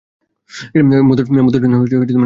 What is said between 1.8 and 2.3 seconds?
চলে গেল।